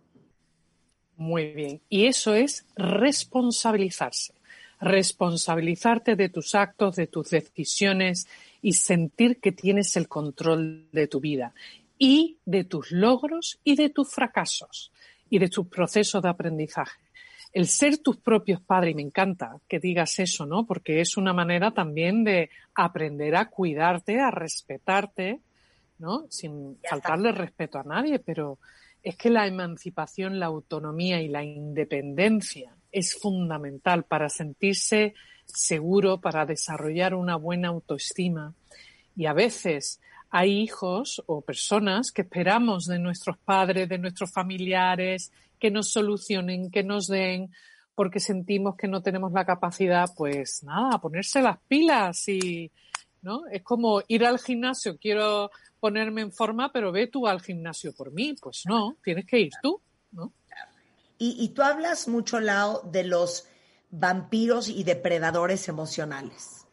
[1.15, 1.81] Muy bien.
[1.89, 4.36] Y eso es responsabilizarse.
[4.79, 8.27] Responsabilizarte de tus actos, de tus decisiones
[8.61, 11.53] y sentir que tienes el control de tu vida
[11.97, 14.91] y de tus logros y de tus fracasos
[15.29, 17.07] y de tus procesos de aprendizaje
[17.53, 20.65] el ser tus propios padres, y me encanta que digas eso, ¿no?
[20.65, 25.39] Porque es una manera también de aprender a cuidarte, a respetarte,
[25.97, 26.27] ¿no?
[26.29, 28.59] Sin faltarle respeto a nadie, pero
[29.01, 35.13] es que la emancipación, la autonomía y la independencia es fundamental para sentirse
[35.45, 38.53] seguro, para desarrollar una buena autoestima.
[39.15, 45.31] Y a veces hay hijos o personas que esperamos de nuestros padres, de nuestros familiares,
[45.59, 47.51] que nos solucionen, que nos den,
[47.95, 52.71] porque sentimos que no tenemos la capacidad, pues nada, ponerse las pilas y,
[53.21, 53.47] ¿no?
[53.47, 58.11] Es como ir al gimnasio, quiero ponerme en forma, pero ve tú al gimnasio por
[58.11, 58.35] mí.
[58.41, 59.81] Pues no, tienes que ir tú,
[60.11, 60.31] ¿no?
[61.17, 63.47] Y, y tú hablas mucho, Lao, de los
[63.89, 66.65] vampiros y depredadores emocionales.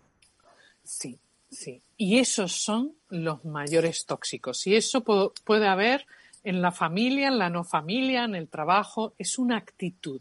[0.82, 1.18] Sí,
[1.50, 1.82] sí.
[1.96, 4.66] Y esos son los mayores tóxicos.
[4.66, 6.06] Y eso puede haber
[6.42, 9.14] en la familia, en la no familia, en el trabajo.
[9.18, 10.20] Es una actitud.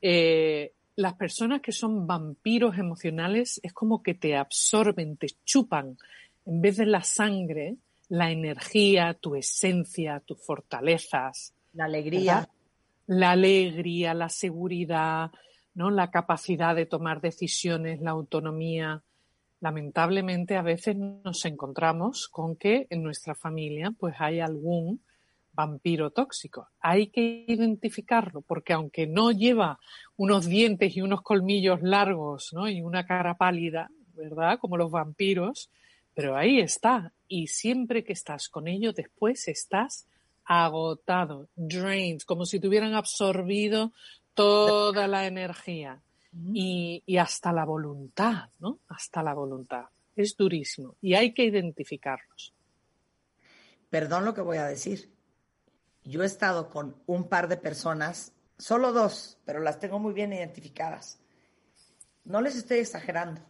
[0.00, 5.98] Eh, las personas que son vampiros emocionales es como que te absorben, te chupan,
[6.46, 7.76] en vez de la sangre,
[8.08, 11.52] la energía, tu esencia, tus fortalezas.
[11.72, 12.48] La alegría.
[13.06, 15.30] La alegría, la seguridad,
[15.74, 15.90] ¿no?
[15.90, 19.02] La capacidad de tomar decisiones, la autonomía.
[19.60, 25.00] Lamentablemente a veces nos encontramos con que en nuestra familia pues hay algún
[25.54, 26.68] vampiro tóxico.
[26.80, 29.78] Hay que identificarlo porque aunque no lleva
[30.16, 32.68] unos dientes y unos colmillos largos ¿no?
[32.68, 34.58] y una cara pálida, ¿verdad?
[34.58, 35.70] Como los vampiros,
[36.14, 37.12] pero ahí está.
[37.28, 40.06] Y siempre que estás con ellos, después estás
[40.44, 43.92] agotado, drained, como si te hubieran absorbido
[44.34, 46.02] toda la energía
[46.52, 48.80] y, y hasta la voluntad, ¿no?
[48.88, 49.84] Hasta la voluntad.
[50.16, 52.52] Es durísimo y hay que identificarlos.
[53.90, 55.12] Perdón lo que voy a decir,
[56.04, 60.32] yo he estado con un par de personas, solo dos, pero las tengo muy bien
[60.32, 61.18] identificadas.
[62.24, 63.40] No les estoy exagerando.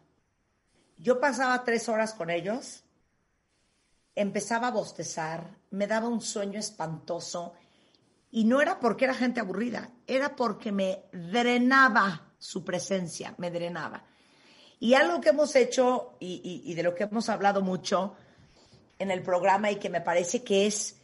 [0.96, 2.85] Yo pasaba tres horas con ellos,
[4.14, 7.55] empezaba a bostezar, me daba un sueño espantoso
[8.31, 14.05] y no era porque era gente aburrida, era porque me drenaba su presencia, me drenaba.
[14.81, 18.16] Y algo que hemos hecho y, y de lo que hemos hablado mucho
[18.98, 20.96] en el programa y que me parece que es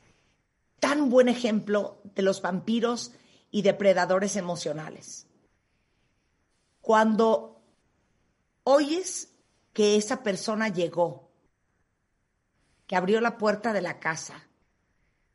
[0.81, 3.13] tan buen ejemplo de los vampiros
[3.51, 5.27] y depredadores emocionales.
[6.81, 7.61] Cuando
[8.65, 9.29] oyes
[9.73, 11.30] que esa persona llegó,
[12.91, 14.49] que abrió la puerta de la casa,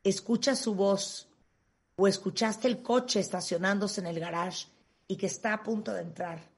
[0.04, 1.26] escuchas su voz
[1.96, 4.66] o escuchaste el coche estacionándose en el garage
[5.08, 6.50] y que está a punto de entrar.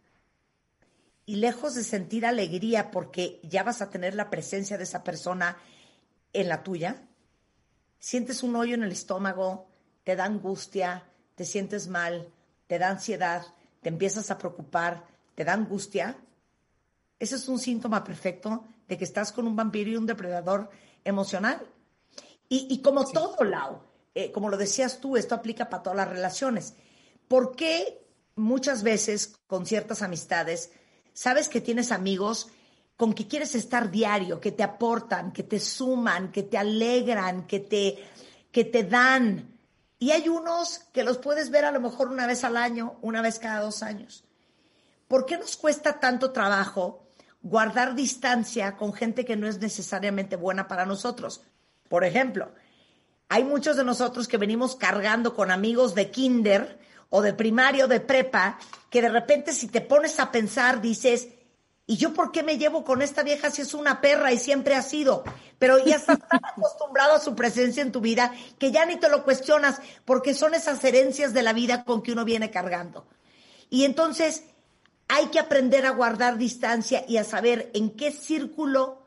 [1.25, 5.57] Y lejos de sentir alegría porque ya vas a tener la presencia de esa persona
[6.33, 7.07] en la tuya,
[8.01, 9.69] sientes un hoyo en el estómago,
[10.03, 11.05] te da angustia,
[11.37, 12.29] te sientes mal,
[12.67, 13.47] te da ansiedad,
[13.83, 15.05] te empiezas a preocupar,
[15.37, 16.19] te da angustia,
[17.21, 20.71] ese es un síntoma perfecto de que estás con un vampiro y un depredador
[21.05, 21.67] emocional.
[22.51, 23.83] Y, como todo, Lau,
[24.15, 26.75] eh, como lo decías tú, esto aplica para todas las relaciones.
[27.29, 28.07] ¿Por qué
[28.37, 30.71] muchas veces con ciertas amistades
[31.13, 32.49] sabes que tienes amigos
[32.97, 37.61] con que quieres estar diario, que te aportan, que te suman, que te alegran, que
[37.61, 37.97] te,
[38.51, 39.57] que te dan.
[40.01, 43.23] Y hay unos que los puedes ver a lo mejor una vez al año, una
[43.23, 44.25] vez cada dos años.
[45.07, 47.08] ¿Por qué nos cuesta tanto trabajo
[47.41, 51.43] guardar distancia con gente que no es necesariamente buena para nosotros?
[51.89, 52.53] Por ejemplo,
[53.29, 56.79] hay muchos de nosotros que venimos cargando con amigos de kinder
[57.11, 58.59] o de primario, de prepa,
[58.91, 61.29] que de repente si te pones a pensar dices,
[61.91, 64.75] ¿Y yo por qué me llevo con esta vieja si es una perra y siempre
[64.75, 65.25] ha sido?
[65.59, 69.09] Pero ya estás tan acostumbrado a su presencia en tu vida que ya ni te
[69.09, 73.07] lo cuestionas porque son esas herencias de la vida con que uno viene cargando.
[73.71, 74.45] Y entonces
[75.09, 79.07] hay que aprender a guardar distancia y a saber en qué círculo,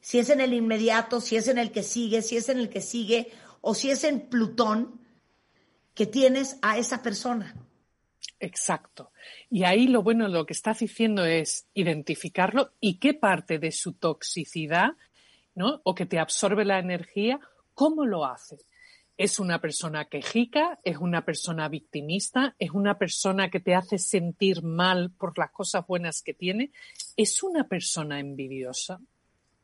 [0.00, 2.70] si es en el inmediato, si es en el que sigue, si es en el
[2.70, 3.30] que sigue
[3.60, 5.00] o si es en Plutón,
[5.94, 7.54] que tienes a esa persona.
[8.38, 9.12] Exacto.
[9.50, 13.92] Y ahí lo bueno, lo que estás diciendo es identificarlo y qué parte de su
[13.92, 14.92] toxicidad,
[15.54, 15.82] ¿no?
[15.84, 17.38] O que te absorbe la energía,
[17.74, 18.56] ¿cómo lo hace?
[19.20, 20.80] ¿Es una persona quejica?
[20.82, 22.56] ¿Es una persona victimista?
[22.58, 26.72] ¿Es una persona que te hace sentir mal por las cosas buenas que tiene?
[27.18, 28.98] ¿Es una persona envidiosa?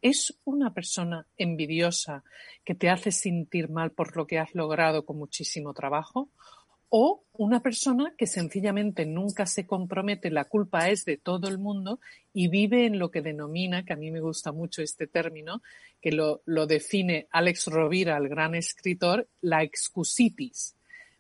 [0.02, 2.22] ¿Es una persona envidiosa
[2.66, 6.28] que te hace sentir mal por lo que has logrado con muchísimo trabajo?
[6.88, 12.00] O una persona que sencillamente nunca se compromete, la culpa es de todo el mundo
[12.32, 15.62] y vive en lo que denomina, que a mí me gusta mucho este término,
[16.00, 20.76] que lo, define Alex Rovira, el gran escritor, la excusitis.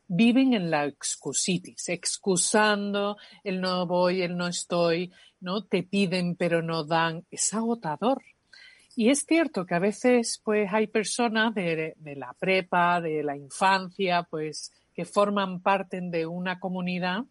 [0.08, 5.64] Viven en la excusitis, excusando el no voy, el no estoy, ¿no?
[5.64, 7.24] Te piden pero no dan.
[7.30, 8.22] Es agotador.
[8.94, 13.36] Y es cierto que a veces pues hay personas de, de la prepa, de la
[13.36, 17.24] infancia, pues que forman parte de una comunidad.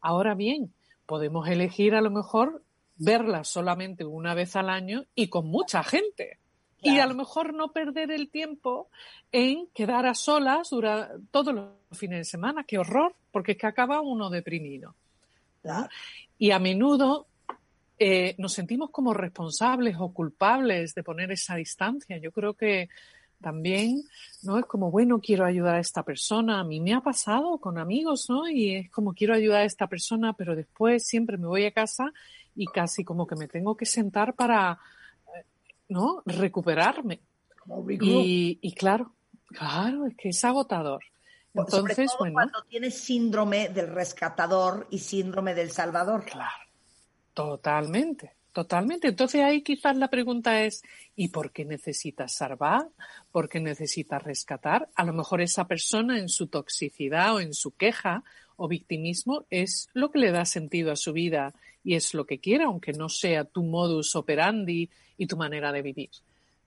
[0.00, 0.72] Ahora bien,
[1.04, 2.62] podemos elegir a lo mejor
[2.96, 6.38] verla solamente una vez al año y con mucha gente.
[6.80, 8.88] Y a lo mejor no perder el tiempo
[9.32, 12.62] en quedar a solas durante todos los fines de semana.
[12.62, 13.16] ¡Qué horror!
[13.32, 14.94] Porque es que acaba uno deprimido.
[16.38, 17.26] Y a menudo
[17.98, 22.16] eh, nos sentimos como responsables o culpables de poner esa distancia.
[22.18, 22.88] Yo creo que
[23.40, 24.02] también,
[24.42, 24.58] ¿no?
[24.58, 26.60] Es como, bueno, quiero ayudar a esta persona.
[26.60, 28.48] A mí me ha pasado con amigos, ¿no?
[28.48, 32.12] Y es como, quiero ayudar a esta persona, pero después siempre me voy a casa
[32.54, 34.78] y casi como que me tengo que sentar para,
[35.36, 35.44] eh,
[35.88, 36.22] ¿no?
[36.26, 37.20] Recuperarme.
[38.00, 39.14] Y, y claro,
[39.48, 41.02] claro, es que es agotador.
[41.54, 42.34] Entonces, bueno.
[42.34, 46.24] Cuando tienes síndrome del rescatador y síndrome del salvador.
[46.24, 46.64] Claro,
[47.34, 48.37] totalmente.
[48.52, 49.08] Totalmente.
[49.08, 50.82] Entonces ahí quizás la pregunta es,
[51.14, 52.88] ¿y por qué necesitas salvar?
[53.30, 54.88] ¿Por qué necesitas rescatar?
[54.94, 58.24] A lo mejor esa persona en su toxicidad o en su queja
[58.56, 62.40] o victimismo es lo que le da sentido a su vida y es lo que
[62.40, 66.10] quiere, aunque no sea tu modus operandi y tu manera de vivir.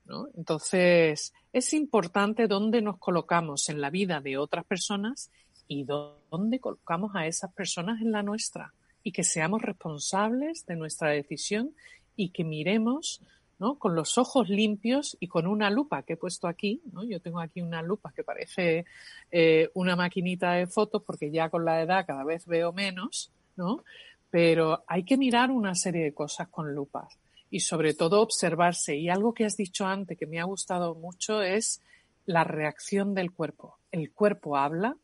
[0.05, 0.29] ¿no?
[0.38, 5.29] Entonces, es importante dónde nos colocamos en la vida de otras personas
[5.67, 8.73] y dónde colocamos a esas personas en la nuestra
[9.03, 11.73] y que seamos responsables de nuestra decisión
[12.15, 13.21] y que miremos
[13.59, 13.75] ¿no?
[13.77, 16.81] con los ojos limpios y con una lupa que he puesto aquí.
[16.91, 17.03] ¿no?
[17.03, 18.85] Yo tengo aquí una lupa que parece
[19.31, 23.83] eh, una maquinita de fotos porque ya con la edad cada vez veo menos, ¿no?
[24.31, 27.19] pero hay que mirar una serie de cosas con lupas
[27.51, 28.95] y sobre todo observarse.
[28.95, 31.81] Y algo que has dicho antes que me ha gustado mucho es
[32.25, 33.77] la reacción del cuerpo.
[33.91, 34.95] El cuerpo habla,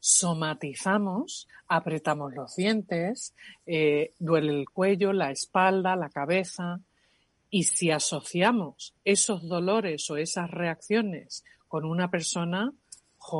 [0.00, 3.34] somatizamos, apretamos los dientes,
[3.66, 6.80] eh, duele el cuello, la espalda, la cabeza.
[7.50, 12.72] Y si asociamos esos dolores o esas reacciones con una persona,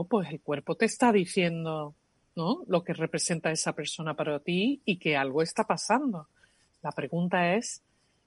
[0.08, 1.94] pues el cuerpo te está diciendo,
[2.34, 2.62] ¿no?
[2.66, 6.28] Lo que representa esa persona para ti y que algo está pasando.
[6.82, 7.82] La pregunta es,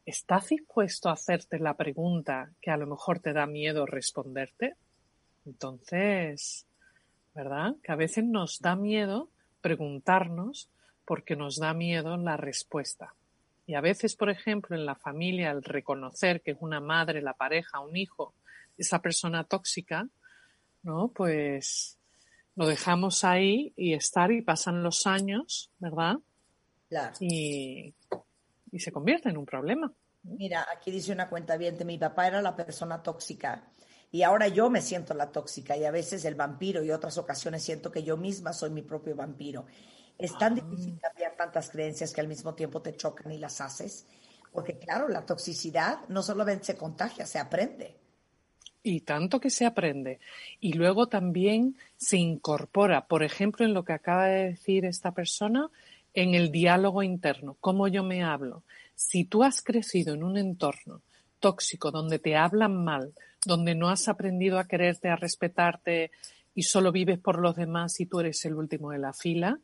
[0.05, 4.75] ¿estás dispuesto a hacerte la pregunta que a lo mejor te da miedo responderte?
[5.45, 6.65] Entonces,
[7.39, 7.75] ¿verdad?
[7.81, 9.29] Que a veces nos da miedo
[9.61, 10.69] preguntarnos
[11.05, 13.15] porque nos da miedo la respuesta.
[13.65, 17.33] Y a veces, por ejemplo, en la familia, al reconocer que es una madre, la
[17.33, 18.33] pareja, un hijo,
[18.77, 20.09] esa persona tóxica,
[20.83, 21.13] ¿no?
[21.15, 21.97] Pues
[22.57, 26.17] lo dejamos ahí y estar y pasan los años, ¿verdad?
[26.89, 27.15] Claro.
[27.21, 27.93] Y,
[28.69, 29.93] y se convierte en un problema.
[30.23, 33.71] Mira, aquí dice una cuenta bien, mi papá era la persona tóxica
[34.11, 37.63] y ahora yo me siento la tóxica y a veces el vampiro y otras ocasiones
[37.63, 39.65] siento que yo misma soy mi propio vampiro.
[40.17, 40.55] Es tan ah.
[40.55, 44.05] difícil cambiar tantas creencias que al mismo tiempo te chocan y las haces,
[44.51, 47.95] porque claro, la toxicidad no solamente se contagia, se aprende.
[48.81, 50.19] Y tanto que se aprende.
[50.59, 55.69] Y luego también se incorpora, por ejemplo, en lo que acaba de decir esta persona,
[56.13, 58.63] en el diálogo interno, cómo yo me hablo.
[58.95, 61.01] Si tú has crecido en un entorno
[61.39, 63.13] tóxico donde te hablan mal,
[63.45, 66.11] donde no has aprendido a quererte, a respetarte
[66.53, 69.59] y solo vives por los demás y tú eres el último de la fila,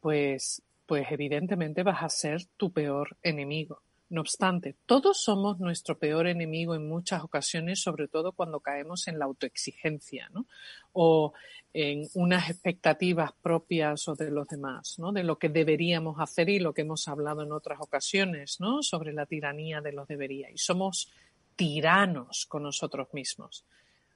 [0.00, 3.82] pues, pues evidentemente vas a ser tu peor enemigo.
[4.10, 9.18] No obstante, todos somos nuestro peor enemigo en muchas ocasiones, sobre todo cuando caemos en
[9.18, 10.46] la autoexigencia, ¿no?
[10.92, 11.34] O
[11.74, 15.12] en unas expectativas propias o de los demás, ¿no?
[15.12, 18.82] De lo que deberíamos hacer y lo que hemos hablado en otras ocasiones, ¿no?
[18.82, 20.50] Sobre la tiranía de los debería.
[20.50, 21.12] Y somos
[21.58, 23.66] tiranos con nosotros mismos.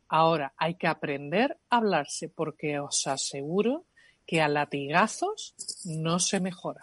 [0.09, 3.85] Ahora hay que aprender a hablarse porque os aseguro
[4.25, 6.81] que a latigazos no se mejora,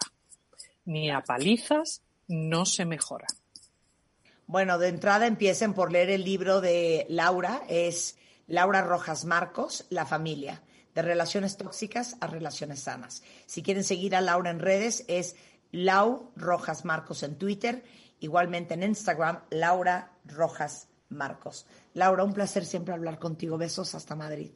[0.84, 3.26] ni a palizas no se mejora.
[4.46, 10.04] Bueno, de entrada empiecen por leer el libro de Laura, es Laura Rojas Marcos, La
[10.04, 10.62] familia,
[10.94, 13.22] de relaciones tóxicas a relaciones sanas.
[13.46, 15.36] Si quieren seguir a Laura en redes, es
[15.72, 17.82] Lau Rojas Marcos en Twitter
[18.20, 21.66] Igualmente en Instagram, Laura Rojas Marcos.
[21.94, 23.58] Laura, un placer siempre hablar contigo.
[23.58, 24.52] Besos hasta Madrid.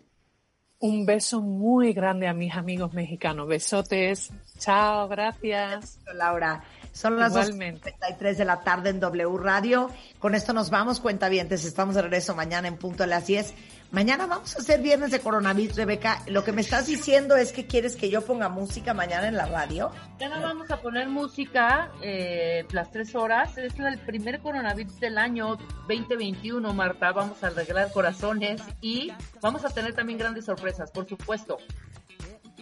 [0.78, 3.48] Un beso muy grande a mis amigos mexicanos.
[3.48, 4.30] Besotes.
[4.58, 5.98] Chao, gracias.
[6.14, 6.62] Laura.
[6.92, 9.90] Son las 2.53 de la tarde en W Radio.
[10.18, 11.64] Con esto nos vamos, cuentavientes.
[11.64, 13.54] Estamos de regreso mañana en punto de las 10.
[13.94, 16.20] Mañana vamos a hacer viernes de coronavirus, Rebeca.
[16.26, 19.46] Lo que me estás diciendo es que quieres que yo ponga música mañana en la
[19.46, 19.92] radio.
[20.18, 23.56] Ya no vamos a poner música eh, las tres horas.
[23.56, 25.54] Es el primer coronavirus del año
[25.86, 27.12] 2021, Marta.
[27.12, 31.58] Vamos a arreglar corazones y vamos a tener también grandes sorpresas, por supuesto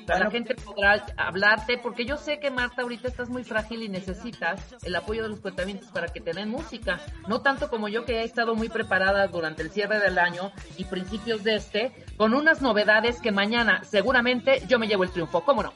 [0.07, 4.61] la gente podrá hablarte, porque yo sé que Marta ahorita estás muy frágil y necesitas
[4.83, 7.01] el apoyo de los cuentamientos para que te den música.
[7.29, 10.85] No tanto como yo que he estado muy preparada durante el cierre del año y
[10.85, 15.63] principios de este, con unas novedades que mañana seguramente yo me llevo el triunfo, ¿cómo
[15.63, 15.73] no?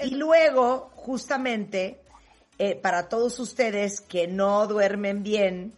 [0.00, 2.02] Y luego, justamente,
[2.58, 5.72] eh, para todos ustedes que no duermen bien,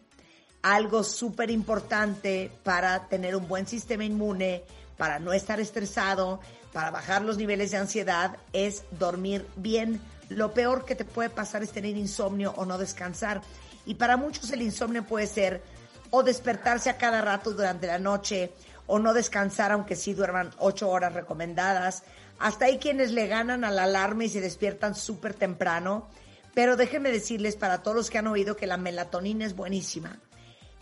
[0.63, 4.65] algo súper importante para tener un buen sistema inmune,
[4.97, 6.41] para no estar estresado,
[6.73, 10.01] para bajar los niveles de ansiedad es dormir bien.
[10.29, 13.41] Lo peor que te puede pasar es tener insomnio o no descansar.
[13.87, 15.63] Y para muchos el insomnio puede ser
[16.11, 18.53] o despertarse a cada rato durante la noche,
[18.87, 22.03] o no descansar aunque sí duerman ocho horas recomendadas.
[22.39, 26.09] Hasta hay quienes le ganan al alarma y se despiertan súper temprano.
[26.55, 30.19] Pero déjenme decirles para todos los que han oído que la melatonina es buenísima,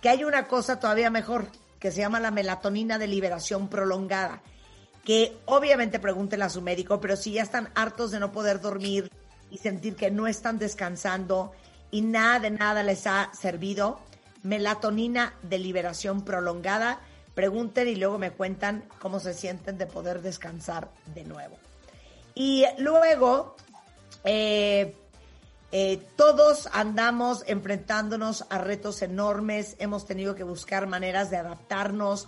[0.01, 4.43] que hay una cosa todavía mejor que se llama la melatonina de liberación prolongada,
[5.07, 9.09] que obviamente pregúntenle a su médico, pero si ya están hartos de no poder dormir
[9.53, 11.53] y sentir que no están descansando
[11.93, 14.01] y nada de nada les ha servido,
[14.43, 16.99] melatonina de liberación prolongada,
[17.37, 21.57] pregunten y luego me cuentan cómo se sienten de poder descansar de nuevo.
[22.35, 23.55] Y luego,
[24.25, 24.93] eh,
[25.71, 32.27] eh, todos andamos enfrentándonos a retos enormes, hemos tenido que buscar maneras de adaptarnos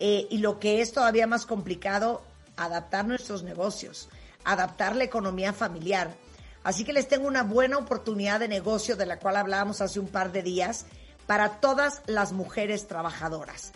[0.00, 2.22] eh, y lo que es todavía más complicado,
[2.56, 4.08] adaptar nuestros negocios,
[4.44, 6.14] adaptar la economía familiar.
[6.64, 10.08] Así que les tengo una buena oportunidad de negocio de la cual hablábamos hace un
[10.08, 10.86] par de días
[11.26, 13.72] para todas las mujeres trabajadoras.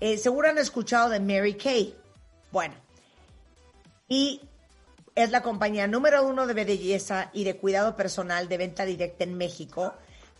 [0.00, 1.94] Eh, seguro han escuchado de Mary Kay.
[2.50, 2.74] Bueno,
[4.08, 4.40] y
[5.14, 9.36] es la compañía número uno de belleza y de cuidado personal de venta directa en
[9.36, 9.92] México,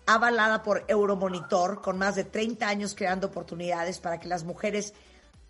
[0.07, 4.95] avalada por Euromonitor, con más de 30 años creando oportunidades para que las mujeres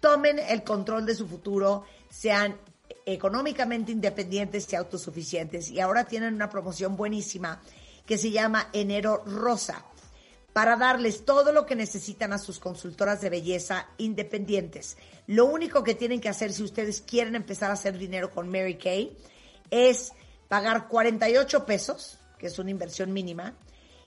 [0.00, 2.56] tomen el control de su futuro, sean
[3.04, 5.70] económicamente independientes y autosuficientes.
[5.70, 7.60] Y ahora tienen una promoción buenísima
[8.06, 9.84] que se llama Enero Rosa,
[10.52, 14.96] para darles todo lo que necesitan a sus consultoras de belleza independientes.
[15.26, 18.76] Lo único que tienen que hacer si ustedes quieren empezar a hacer dinero con Mary
[18.76, 19.16] Kay
[19.70, 20.12] es
[20.48, 23.54] pagar 48 pesos, que es una inversión mínima,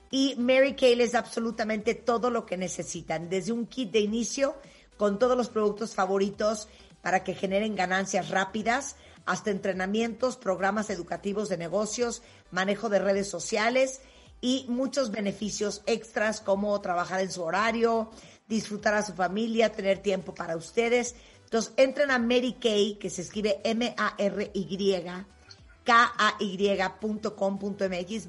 [0.10, 4.56] y Mary Kay les da absolutamente todo lo que necesitan, desde un kit de inicio
[5.02, 6.70] con todos los productos favoritos
[7.02, 12.22] para que generen ganancias rápidas, hasta entrenamientos, programas educativos de negocios,
[12.52, 14.02] manejo de redes sociales
[14.41, 18.12] y muchos beneficios extras como trabajar en su horario,
[18.47, 21.16] disfrutar a su familia, tener tiempo para ustedes.
[21.45, 25.04] Entonces, entren a Mary Kay, que se escribe M-A-R-Y,
[25.84, 27.10] K-A-Y.com.mx,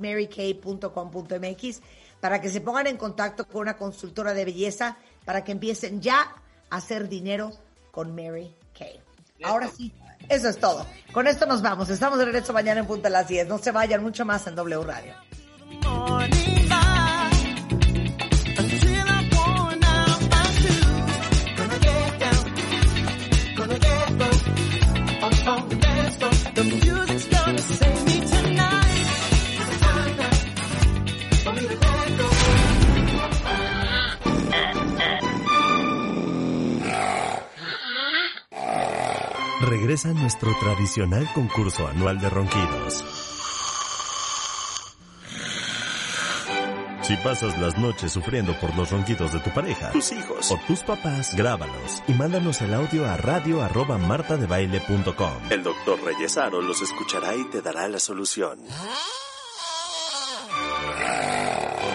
[0.00, 1.82] marykay.com.mx,
[2.18, 4.96] para que se pongan en contacto con una consultora de belleza,
[5.26, 6.41] para que empiecen ya
[6.72, 7.52] hacer dinero
[7.90, 9.00] con Mary Kay.
[9.44, 9.92] Ahora sí,
[10.28, 10.86] eso es todo.
[11.12, 11.90] Con esto nos vamos.
[11.90, 13.46] Estamos de regreso mañana en Punta a las 10.
[13.48, 15.14] No se vayan mucho más en W Radio.
[39.72, 43.02] Regresa nuestro tradicional concurso anual de ronquidos.
[47.00, 50.80] Si pasas las noches sufriendo por los ronquidos de tu pareja, tus hijos o tus
[50.80, 55.32] papás, grábalos y mándanos el audio a radio arroba martadebaile.com.
[55.48, 58.58] El doctor Reyesaro los escuchará y te dará la solución.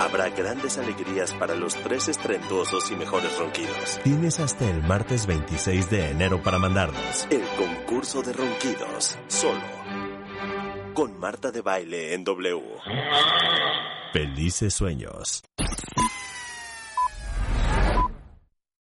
[0.08, 4.00] Habrá grandes alegrías para los tres estrentuosos y mejores ronquidos.
[4.06, 9.18] Tienes hasta el martes 26 de enero para mandarnos el concurso de ronquidos.
[9.28, 9.60] Solo
[10.94, 12.64] con Marta de Baile en W.
[14.14, 15.44] Felices sueños.